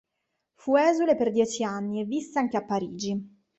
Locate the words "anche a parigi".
2.39-3.39